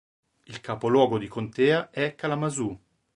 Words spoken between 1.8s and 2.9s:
è Kalamazoo.